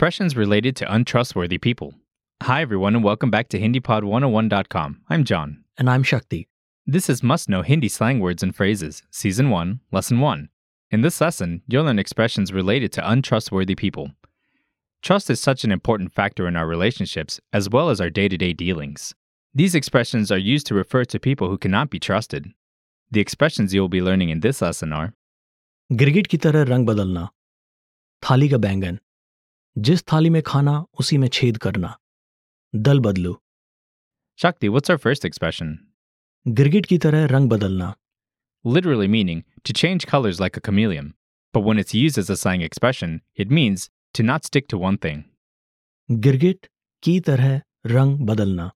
Expressions 0.00 0.38
related 0.38 0.74
to 0.76 0.90
untrustworthy 0.90 1.58
people. 1.58 1.92
Hi, 2.42 2.62
everyone, 2.62 2.94
and 2.94 3.04
welcome 3.04 3.30
back 3.30 3.50
to 3.50 3.60
HindiPod101.com. 3.60 5.02
I'm 5.10 5.22
John. 5.22 5.64
And 5.76 5.90
I'm 5.90 6.02
Shakti. 6.02 6.48
This 6.86 7.10
is 7.10 7.22
Must 7.22 7.50
Know 7.50 7.60
Hindi 7.60 7.90
Slang 7.90 8.20
Words 8.20 8.42
and 8.42 8.56
Phrases, 8.56 9.02
Season 9.10 9.50
1, 9.50 9.80
Lesson 9.92 10.20
1. 10.20 10.48
In 10.90 11.02
this 11.02 11.20
lesson, 11.20 11.60
you'll 11.68 11.84
learn 11.84 11.98
expressions 11.98 12.54
related 12.54 12.90
to 12.92 13.10
untrustworthy 13.10 13.74
people. 13.74 14.12
Trust 15.02 15.28
is 15.28 15.40
such 15.40 15.62
an 15.62 15.72
important 15.72 16.10
factor 16.10 16.48
in 16.48 16.56
our 16.56 16.66
relationships 16.66 17.38
as 17.52 17.68
well 17.68 17.90
as 17.90 18.00
our 18.00 18.08
day 18.08 18.28
to 18.28 18.38
day 18.38 18.54
dealings. 18.54 19.14
These 19.54 19.74
expressions 19.74 20.32
are 20.32 20.38
used 20.38 20.66
to 20.68 20.74
refer 20.74 21.04
to 21.04 21.20
people 21.20 21.50
who 21.50 21.58
cannot 21.58 21.90
be 21.90 22.00
trusted. 22.00 22.46
The 23.10 23.20
expressions 23.20 23.74
you'll 23.74 23.90
be 23.90 24.00
learning 24.00 24.30
in 24.30 24.40
this 24.40 24.62
lesson 24.62 24.94
are 24.94 25.12
गिरगिट 25.92 26.26
की 26.26 26.36
तरह 26.36 26.62
रंग 26.62 26.86
बदलना 26.86 27.28
थाली 28.22 28.48
का 28.48 28.56
बैंगन 28.56 28.98
जिस 29.77 30.03
थाली 30.11 30.29
में 30.29 30.41
खाना 30.41 30.85
उसी 30.99 31.17
में 31.17 31.27
छेद 31.27 31.57
करना 31.57 31.97
दल 32.75 32.99
बदलू 32.99 33.37
Shakti, 34.39 34.69
what's 34.69 34.89
our 34.89 34.99
first 35.05 35.25
expression? 35.29 35.67
गिरगिट 36.47 36.85
की 36.85 36.97
तरह 36.97 37.25
रंग 37.25 37.49
बदलना 37.49 37.95
Literally 38.65 39.07
meaning 39.07 39.43
to 39.63 39.73
change 39.73 40.05
colors 40.11 40.39
like 40.39 40.57
a 40.57 40.61
chameleon. 40.67 41.13
But 41.53 41.63
when 41.67 41.79
it's 41.81 41.93
used 41.93 42.17
as 42.17 42.29
a 42.29 42.37
slang 42.37 42.61
expression, 42.61 43.13
it 43.35 43.51
means 43.51 43.89
to 44.13 44.23
not 44.23 44.45
stick 44.49 44.67
to 44.67 44.79
one 44.87 44.97
thing. 44.97 45.23
गिरगिट 46.11 46.67
की 47.03 47.19
तरह 47.19 47.61
रंग 47.85 48.19
बदलना 48.19 48.71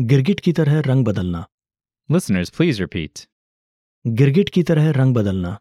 गिरगिट 0.00 0.40
की 0.40 0.52
तरह 0.52 0.80
रंग 0.80 1.04
बदलना 1.04 1.46
Listeners, 2.10 2.50
please 2.58 2.80
repeat. 2.80 3.26
गिरगिट 4.06 4.48
की 4.48 4.62
तरह 4.62 4.90
रंग 4.90 5.14
बदलना 5.14 5.58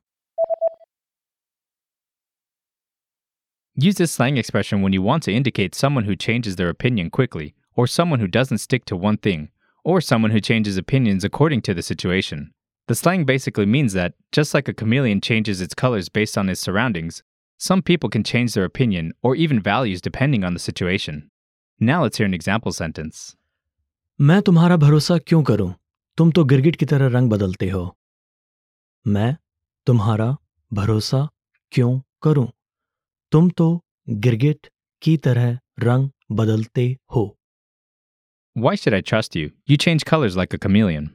Use 3.76 3.96
this 3.96 4.12
slang 4.12 4.36
expression 4.36 4.82
when 4.82 4.92
you 4.92 5.02
want 5.02 5.22
to 5.22 5.32
indicate 5.32 5.74
someone 5.74 6.04
who 6.04 6.16
changes 6.16 6.56
their 6.56 6.68
opinion 6.68 7.10
quickly, 7.10 7.54
or 7.74 7.86
someone 7.86 8.20
who 8.20 8.26
doesn't 8.26 8.58
stick 8.58 8.84
to 8.86 8.96
one 8.96 9.16
thing, 9.16 9.48
or 9.84 10.00
someone 10.00 10.32
who 10.32 10.40
changes 10.40 10.76
opinions 10.76 11.24
according 11.24 11.62
to 11.62 11.74
the 11.74 11.82
situation. 11.82 12.52
The 12.88 12.94
slang 12.94 13.24
basically 13.24 13.66
means 13.66 13.92
that, 13.94 14.14
just 14.32 14.52
like 14.52 14.68
a 14.68 14.74
chameleon 14.74 15.20
changes 15.20 15.60
its 15.60 15.74
colors 15.74 16.08
based 16.08 16.36
on 16.36 16.48
its 16.48 16.60
surroundings, 16.60 17.22
some 17.58 17.82
people 17.82 18.08
can 18.08 18.24
change 18.24 18.54
their 18.54 18.64
opinion 18.64 19.12
or 19.22 19.36
even 19.36 19.60
values 19.60 20.00
depending 20.00 20.44
on 20.44 20.54
the 20.54 20.60
situation. 20.60 21.30
Now 21.78 22.02
let's 22.02 22.18
hear 22.18 22.26
an 22.26 22.34
example 22.34 22.72
sentence. 22.72 23.36
मैं 24.20 24.40
तुम्हारा 24.42 24.76
भरोसा 24.76 25.18
क्यों 25.18 25.42
करूं 25.42 25.72
तुम 26.16 26.30
तो 26.30 26.44
गिरगिट 26.44 26.76
की 26.76 26.86
तरह 26.86 27.06
रंग 27.16 27.30
बदलते 27.30 27.68
हो 27.70 27.96
मैं 29.06 29.36
तुम्हारा 29.86 30.36
भरोसा 30.72 31.28
क्यों 31.72 32.00
करूं 32.22 32.46
तुम 33.31 33.49
तो 33.57 33.67
गिरगिट 34.09 34.67
की 35.01 35.15
तरह 35.27 35.57
रंग 35.79 36.09
बदलते 36.31 36.95
हो 37.15 37.31
Why 38.55 38.73
should 38.81 38.93
I 38.93 39.01
trust 39.01 39.35
you? 39.35 39.47
You 39.69 39.77
change 39.83 40.03
colors 40.09 40.35
like 40.41 40.53
a 40.53 40.59
chameleon. 40.65 41.07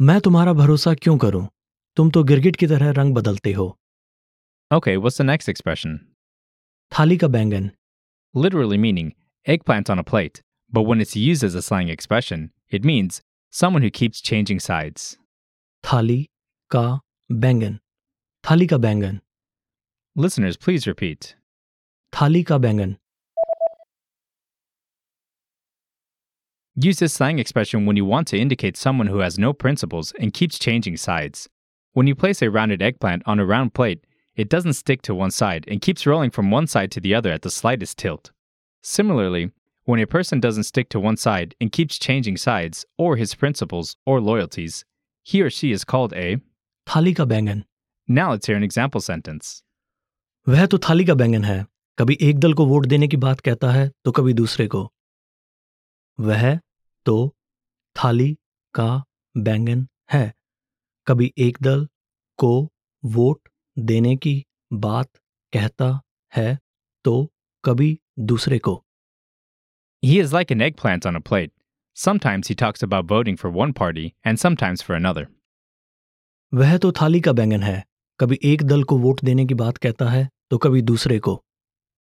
मैं 0.00 0.20
तुम्हारा 0.20 0.52
भरोसा 0.52 0.94
क्यों 0.94 1.16
करूँ 1.18 1.46
तुम 1.96 2.10
तो 2.10 2.22
गिरगिट 2.24 2.56
की 2.56 2.66
तरह 2.66 2.90
रंग 2.98 3.14
बदलते 3.14 3.52
हो 3.52 3.66
Okay, 4.70 4.96
what's 4.98 5.16
the 5.20 5.26
next 5.30 5.48
expression? 5.52 5.98
थाली 6.92 7.16
का 7.16 7.28
बैंगन 7.28 7.70
Literally 8.34 8.78
meaning 8.78 9.08
eggplant 9.46 9.90
on 9.90 9.98
a 9.98 10.04
plate, 10.12 10.42
but 10.72 10.86
when 10.90 11.00
it's 11.00 11.16
used 11.16 11.44
as 11.48 11.54
a 11.54 11.62
slang 11.62 11.88
expression, 11.88 12.50
it 12.70 12.84
means 12.90 13.20
someone 13.54 13.82
who 13.86 13.90
keeps 14.00 14.20
changing 14.30 14.60
sides. 14.60 15.16
थाली 15.84 16.22
का 16.70 16.84
बैंगन 17.30 17.78
थाली 18.44 18.66
का 18.66 18.76
बैंगन 18.86 19.18
Listeners, 20.18 20.56
please 20.56 20.88
repeat. 20.88 21.36
Thali 22.12 22.44
ka 22.44 22.58
bangan. 22.58 22.98
Use 26.74 26.98
this 26.98 27.12
slang 27.12 27.38
expression 27.38 27.86
when 27.86 27.96
you 27.96 28.04
want 28.04 28.26
to 28.26 28.36
indicate 28.36 28.76
someone 28.76 29.06
who 29.06 29.20
has 29.20 29.38
no 29.38 29.52
principles 29.52 30.12
and 30.18 30.34
keeps 30.34 30.58
changing 30.58 30.96
sides. 30.96 31.48
When 31.92 32.08
you 32.08 32.16
place 32.16 32.42
a 32.42 32.50
rounded 32.50 32.82
eggplant 32.82 33.22
on 33.26 33.38
a 33.38 33.46
round 33.46 33.74
plate, 33.74 34.04
it 34.34 34.48
doesn't 34.48 34.72
stick 34.72 35.02
to 35.02 35.14
one 35.14 35.30
side 35.30 35.64
and 35.68 35.80
keeps 35.80 36.04
rolling 36.04 36.30
from 36.30 36.50
one 36.50 36.66
side 36.66 36.90
to 36.92 37.00
the 37.00 37.14
other 37.14 37.30
at 37.30 37.42
the 37.42 37.50
slightest 37.50 37.96
tilt. 37.96 38.32
Similarly, 38.82 39.52
when 39.84 40.00
a 40.00 40.06
person 40.08 40.40
doesn't 40.40 40.64
stick 40.64 40.88
to 40.88 40.98
one 40.98 41.16
side 41.16 41.54
and 41.60 41.70
keeps 41.70 41.96
changing 41.96 42.38
sides 42.38 42.84
or 42.98 43.14
his 43.14 43.36
principles 43.36 43.94
or 44.04 44.20
loyalties, 44.20 44.84
he 45.22 45.42
or 45.42 45.48
she 45.48 45.70
is 45.70 45.84
called 45.84 46.12
a 46.14 46.38
Thali 46.88 47.14
ka 47.14 47.24
bangan. 47.24 47.66
Now 48.08 48.32
let's 48.32 48.48
hear 48.48 48.56
an 48.56 48.64
example 48.64 49.00
sentence. 49.00 49.62
वह 50.48 50.66
तो 50.66 50.78
थाली 50.78 51.04
का 51.04 51.14
बैंगन 51.14 51.44
है। 51.44 51.66
कभी 51.98 52.16
एक 52.20 52.38
दल 52.38 52.54
को 52.54 52.66
वोट 52.66 52.86
देने 52.86 53.08
की 53.08 53.16
बात 53.16 53.40
कहता 53.40 53.70
है 53.70 53.90
तो 54.04 54.12
कभी 54.12 54.32
दूसरे 54.32 54.66
को। 54.68 54.92
वह 56.20 56.54
तो 57.06 57.34
थाली 57.96 58.36
का 58.74 59.04
बैंगन 59.36 59.86
है। 60.12 60.32
कभी 61.06 61.32
एक 61.38 61.58
दल 61.62 61.86
को 62.38 62.72
वोट 63.04 63.48
देने 63.78 64.16
की 64.16 64.44
बात 64.72 65.10
कहता 65.52 66.00
है 66.36 66.58
तो 67.04 67.32
कभी 67.64 67.98
दूसरे 68.18 68.58
को। 68.58 68.84
He 70.02 70.14
is 70.22 70.32
like 70.32 70.56
an 70.56 70.64
eggplant 70.68 71.06
on 71.06 71.20
a 71.20 71.22
plate. 71.30 71.52
Sometimes 71.96 72.50
he 72.50 72.58
talks 72.62 72.86
about 72.86 73.10
voting 73.12 73.38
for 73.42 73.52
one 73.56 73.76
party 73.82 74.06
and 74.26 74.44
sometimes 74.44 74.86
for 74.86 74.96
another. 75.00 75.26
वह 76.52 76.76
तो 76.78 76.92
थाली 76.92 77.20
का 77.20 77.32
बैंगन 77.32 77.62
है। 77.62 77.84
कभी 78.20 78.38
एक 78.44 78.62
दल 78.62 78.84
को 78.84 78.98
वोट 78.98 79.20
देने 79.24 79.46
की 79.46 79.54
बात 79.54 79.76
कहता 79.76 80.08
है 80.08 80.28
तो 80.50 80.58
कभी 80.58 80.82
दूसरे 80.82 81.18
को। 81.18 81.32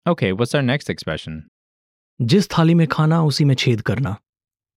Okay 0.05 0.31
what's 0.31 0.55
our 0.55 0.63
next 0.63 0.89
expression 0.89 1.43
जिस 2.21 2.49
थाली 2.49 2.73
में 2.73 2.87
खाना 2.87 3.23
उसी 3.23 3.45
में 3.45 3.55
छेद 3.55 3.81
करना। 3.81 4.15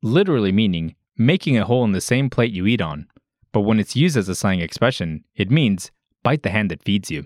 Literally 0.02 0.52
meaning 0.52 0.90
making 1.20 1.56
a 1.56 1.62
hole 1.62 1.88
in 1.88 1.96
the 1.96 1.98
same 1.98 2.28
plate 2.28 2.50
you 2.50 2.66
eat 2.66 2.82
on 2.82 3.02
but 3.54 3.56
when 3.56 3.80
it's 3.80 3.96
used 3.96 4.18
as 4.18 4.30
a 4.30 4.32
slang 4.32 4.62
expression 4.62 5.20
it 5.36 5.50
means 5.50 5.90
bite 6.24 6.44
the 6.44 6.46
hand 6.46 6.68
that 6.68 6.82
feeds 6.82 7.12
you 7.12 7.22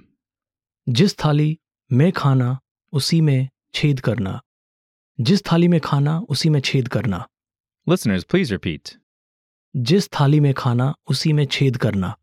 जिस 0.89 1.19
थाली 1.19 1.59
में 1.93 2.11
खाना 2.13 2.59
उसी 2.93 3.21
में 3.21 3.49
छेद 3.75 4.01
करना। 4.01 4.41
जिस 5.21 5.43
थाली 5.45 5.69
में 5.69 5.81
खाना 5.81 6.21
उसी 6.21 6.49
में 6.49 6.61
छेद 6.61 6.89
करना। 6.89 7.27
लिसनर्स 7.87 8.25
प्लीज़ 8.25 8.53
रिपीट 8.53 8.89
जिस 9.77 10.09
थाली 10.11 10.41
में 10.41 10.53
खाना 10.55 10.95
उसी 11.11 11.33
में 11.33 11.45
छेद 11.47 11.77
करना। 11.77 12.17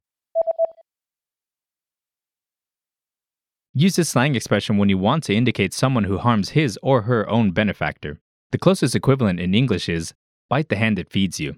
Use 3.75 3.97
this 3.97 4.09
slang 4.09 4.35
expression 4.35 4.77
when 4.77 4.89
you 4.89 4.99
want 4.99 5.25
to 5.25 5.35
indicate 5.35 5.73
someone 5.73 6.05
who 6.05 6.19
harms 6.19 6.51
his 6.51 6.79
or 6.83 7.03
her 7.03 7.29
own 7.29 7.53
benefactor. 7.53 8.21
The 8.51 8.59
closest 8.59 8.97
equivalent 8.97 9.41
in 9.41 9.55
English 9.55 9.89
is 9.89 10.15
bite 10.51 10.69
the 10.69 10.77
hand 10.77 10.99
that 10.99 11.11
feeds 11.11 11.39
you. 11.39 11.57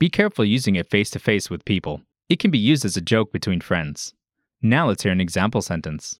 Be 0.00 0.08
careful 0.08 0.44
using 0.44 0.74
it 0.76 0.90
face 0.90 1.10
to 1.10 1.18
face 1.18 1.50
with 1.50 1.64
people. 1.64 2.00
It 2.28 2.40
can 2.40 2.50
be 2.50 2.58
used 2.58 2.84
as 2.84 2.96
a 2.96 3.00
joke 3.12 3.32
between 3.32 3.60
friends. 3.60 4.14
Now 4.62 4.88
let's 4.88 5.02
hear 5.02 5.12
an 5.12 5.20
example 5.20 5.62
sentence. 5.62 6.18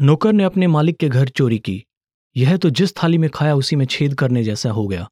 नौकर 0.00 0.32
ने 0.32 0.44
अपने 0.44 0.66
मालिक 0.66 0.96
के 0.96 1.08
घर 1.08 1.28
चोरी 1.28 1.58
की 1.58 1.84
यह 2.36 2.56
तो 2.56 2.70
जिस 2.70 2.96
थाली 2.96 3.18
में 3.18 3.28
खाया 3.30 3.54
उसी 3.54 3.76
में 3.76 3.84
छेद 3.86 4.14
करने 4.14 4.44
जैसा 4.44 4.70
हो 4.70 4.86
गया 4.88 5.08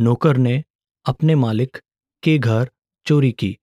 नौकर 0.00 0.36
ने 0.36 0.62
अपने 1.06 1.34
मालिक 1.34 1.78
के 2.22 2.38
घर 2.38 2.70
चोरी 3.06 3.32
की 3.32 3.56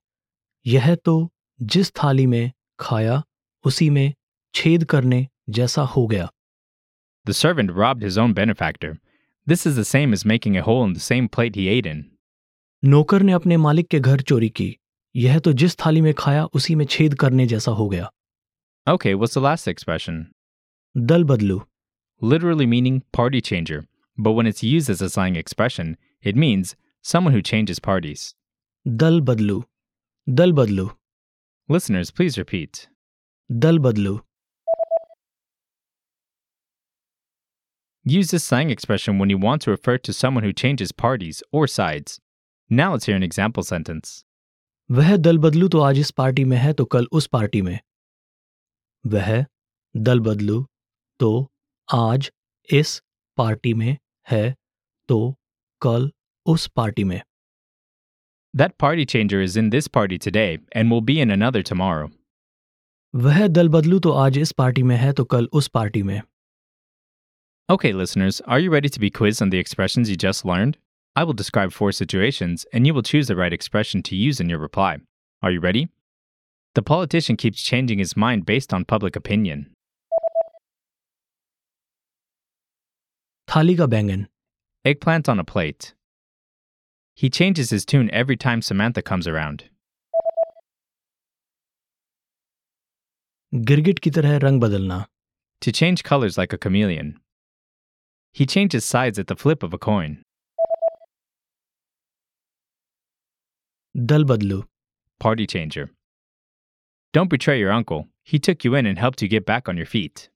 यह 0.68 0.96
तो 0.96 1.16
जिस 1.62 1.92
थाली 1.92 2.26
में 2.28 2.52
खाया 2.80 3.24
उसी 3.66 3.90
में 3.90 4.14
छेद 4.56 4.84
करने 4.94 5.28
जैसा 5.58 5.82
हो 5.96 6.06
गया 6.08 6.30
The 7.26 7.34
servant 7.34 7.72
robbed 7.80 8.04
his 8.08 8.18
own 8.18 8.34
benefactor. 8.34 8.92
This 9.48 9.66
is 9.70 9.76
the 9.80 9.86
same 9.90 10.14
as 10.18 10.24
making 10.32 10.56
a 10.58 10.64
hole 10.68 10.84
in 10.88 10.94
the 10.94 11.06
same 11.08 11.28
plate 11.36 11.56
he 11.60 11.68
ate 11.78 11.90
in. 11.92 12.04
नौकर 12.84 13.22
ने 13.22 13.32
अपने 13.34 13.58
मालिक 13.58 13.88
के 13.88 14.00
घर 14.00 14.22
चोरी 14.32 14.50
की 14.60 14.76
यह 15.16 15.40
तो 15.46 15.54
जिस 15.62 15.76
थाली 15.86 16.02
में 16.02 16.14
खाया 16.18 16.46
उसी 16.56 16.76
में 16.76 16.86
छेद 16.86 17.14
करने 17.24 17.46
जैसा 17.54 17.72
हो 17.80 17.88
गया 17.90 18.10
Okay, 18.88 19.14
what's 19.22 19.38
the 19.38 19.44
last 19.46 19.68
expression? 19.74 20.24
दल 20.98 21.24
बदलू 21.32 21.62
Literally 22.22 22.66
meaning 22.66 23.02
party 23.18 23.42
changer, 23.50 23.80
but 24.18 24.34
when 24.38 24.48
it's 24.52 24.64
used 24.70 24.90
as 24.94 25.02
a 25.02 25.10
slang 25.10 25.36
expression, 25.42 25.92
it 26.32 26.40
means 26.44 26.76
someone 27.12 27.34
who 27.36 27.42
changes 27.52 27.80
parties. 27.90 28.24
दल 28.86 29.20
बदलू 29.30 29.64
दल 30.28 30.52
बदलू 30.62 30.90
Listeners, 31.70 32.12
please 32.12 32.38
repeat. 32.42 32.88
दल 33.50 33.80
बदलू 33.80 34.20
Use 38.06 38.32
this 38.32 38.44
slang 38.44 38.70
expression 38.70 39.20
when 39.20 39.30
you 39.30 39.38
want 39.38 39.62
to 39.64 39.72
refer 39.72 39.98
to 39.98 40.14
someone 40.14 40.44
who 40.44 40.54
changes 40.54 40.92
parties 40.92 41.44
or 41.52 41.68
sides. 41.68 42.20
Now 42.72 42.94
let's 42.94 43.06
hear 43.06 43.16
an 43.16 43.24
example 43.24 43.64
sentence. 43.64 44.24
वह 44.92 45.16
दल 45.18 45.38
बदलू 45.38 45.68
तो 45.68 45.80
आज 45.80 46.00
इस 46.00 46.12
पार्टी 46.12 46.44
में 46.44 46.58
है 46.58 46.74
तो 46.74 46.86
कल 46.86 47.08
उस 47.12 47.28
पार्टी 47.28 47.62
में 47.62 47.80
वह 49.06 49.46
दल 49.98 50.20
बदलू 50.20 50.66
तो 51.20 51.52
आज 51.90 52.32
इस 52.70 53.02
पार्टी 53.38 53.74
में 53.74 53.98
है 54.30 54.56
तो 55.10 55.36
कल 55.82 56.12
उस 56.46 56.68
पार्टी 56.68 57.04
में 57.04 57.22
That 58.54 58.78
party 58.80 59.06
changer 59.06 59.42
is 59.42 59.56
in 59.58 59.70
this 59.70 59.88
party 59.88 60.18
today 60.18 60.58
and 60.72 60.90
will 60.90 61.02
be 61.02 61.20
in 61.22 61.32
another 61.32 61.62
tomorrow. 61.72 62.10
वह 63.16 63.48
दल 63.48 63.70
बदलू 63.70 64.00
तो 64.00 64.12
आज 64.12 64.38
इस 64.38 64.52
पार्टी 64.52 64.84
में 64.84 64.96
है 64.96 65.12
तो 65.14 65.26
कल 65.26 65.50
उस 65.54 65.68
पार्टी 65.68 66.04
में 66.04 66.22
Okay, 67.71 67.95
listeners, 67.95 68.43
are 68.43 68.59
you 68.59 68.71
ready 68.71 68.91
to 68.91 69.01
be 69.01 69.09
quizzed 69.09 69.41
on 69.41 69.49
the 69.49 69.59
expressions 69.59 70.11
you 70.11 70.17
just 70.17 70.45
learned? 70.45 70.77
I 71.17 71.25
will 71.25 71.33
describe 71.33 71.73
four 71.73 71.93
situations, 71.93 72.67
and 72.75 72.87
you 72.87 72.93
will 72.93 73.03
choose 73.03 73.27
the 73.27 73.37
right 73.37 73.55
expression 73.55 74.03
to 74.03 74.15
use 74.15 74.39
in 74.39 74.51
your 74.51 74.59
reply. 74.59 74.99
Are 75.43 75.51
you 75.51 75.61
ready? 75.61 75.89
The 76.75 76.83
politician 76.83 77.39
keeps 77.39 77.63
changing 77.63 77.99
his 78.01 78.19
mind 78.19 78.45
based 78.45 78.75
on 78.75 78.85
public 78.85 79.17
opinion. 79.17 79.75
Thali. 83.49 84.27
Eggplant 84.85 85.31
on 85.31 85.39
a 85.39 85.45
plate. 85.45 85.95
He 87.15 87.31
changes 87.31 87.71
his 87.71 87.87
tune 87.87 88.11
every 88.13 88.37
time 88.37 88.61
Samantha 88.61 89.01
comes 89.01 89.27
around. 89.27 89.65
Girgit 93.55 94.03
ki 94.03 94.11
tarah 94.11 94.39
rang 94.43 94.61
badalna. 94.61 95.07
To 95.63 95.73
change 95.73 96.03
colors 96.03 96.37
like 96.37 96.53
a 96.53 96.59
chameleon. 96.59 97.21
He 98.34 98.46
changes 98.46 98.86
sides 98.86 99.20
at 99.20 99.28
the 99.28 99.36
flip 99.36 99.64
of 99.64 99.74
a 99.74 99.78
coin. 99.78 100.18
दल 103.98 104.24
बदलू 104.24 104.64
Party 105.20 105.46
changer. 105.48 105.90
Don't 107.14 107.30
betray 107.30 107.60
your 107.60 107.72
uncle. 107.72 108.08
He 108.24 108.40
took 108.40 108.64
you 108.64 108.76
in 108.76 108.86
and 108.86 108.98
helped 108.98 109.22
you 109.22 109.28
get 109.28 109.46
back 109.46 109.68
on 109.68 109.78
your 109.78 109.90
feet. 109.94 110.30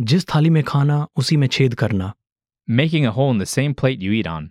जिस 0.00 0.26
थाली 0.28 0.50
में 0.50 0.62
खाना 0.64 1.06
उसी 1.16 1.36
में 1.36 1.46
छेद 1.46 1.74
करना 1.74 2.12
Making 2.68 3.06
a 3.06 3.10
hole 3.10 3.30
in 3.32 3.38
the 3.38 3.46
same 3.52 3.74
plate 3.74 4.00
you 4.00 4.12
eat 4.12 4.26
on. 4.26 4.50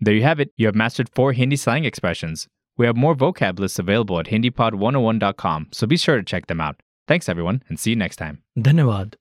There 0.00 0.14
you 0.14 0.22
have 0.22 0.40
it. 0.40 0.52
You 0.56 0.66
have 0.66 0.74
mastered 0.74 1.10
four 1.18 1.32
Hindi 1.32 1.56
slang 1.56 1.84
expressions. 1.84 2.48
We 2.78 2.86
have 2.86 2.96
more 2.96 3.14
vocab 3.14 3.58
lists 3.58 3.78
available 3.78 4.18
at 4.18 4.26
HindiPod101.com, 4.26 5.68
so 5.72 5.86
be 5.86 5.98
sure 5.98 6.16
to 6.16 6.22
check 6.22 6.46
them 6.46 6.62
out. 6.62 6.80
Thanks, 7.07 7.29
everyone, 7.29 7.63
and 7.69 7.79
see 7.79 7.91
you 7.91 7.95
next 7.95 8.15
time. 8.15 8.41
Dhanyawad. 8.57 9.15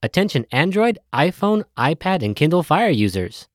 Attention 0.00 0.46
Android, 0.52 0.98
iPhone, 1.12 1.64
iPad, 1.76 2.22
and 2.22 2.36
Kindle 2.36 2.62
Fire 2.62 2.88
users. 2.88 3.48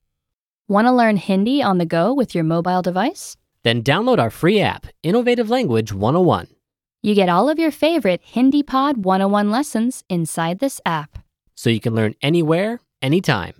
Want 0.68 0.86
to 0.86 0.92
learn 0.92 1.16
Hindi 1.16 1.62
on 1.62 1.78
the 1.78 1.86
go 1.86 2.12
with 2.12 2.34
your 2.34 2.44
mobile 2.44 2.82
device? 2.82 3.36
Then 3.62 3.82
download 3.82 4.18
our 4.18 4.30
free 4.30 4.60
app, 4.60 4.86
Innovative 5.02 5.48
Language 5.48 5.92
101. 5.92 6.48
You 7.02 7.14
get 7.14 7.28
all 7.30 7.48
of 7.48 7.58
your 7.58 7.70
favorite 7.70 8.20
Hindi 8.22 8.62
Pod 8.62 9.04
101 9.04 9.50
lessons 9.50 10.04
inside 10.10 10.58
this 10.58 10.80
app. 10.84 11.18
So 11.54 11.70
you 11.70 11.80
can 11.80 11.94
learn 11.94 12.14
anywhere, 12.20 12.80
anytime. 13.00 13.54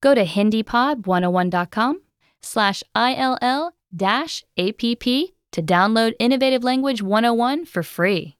Go 0.00 0.14
to 0.14 0.24
HindiPod101.com 0.24 2.00
slash 2.42 2.82
ILL 2.94 3.72
dash 3.94 4.44
APP 4.58 5.33
to 5.54 5.62
download 5.62 6.14
Innovative 6.18 6.64
Language 6.64 7.02
101 7.02 7.64
for 7.64 7.82
free. 7.82 8.32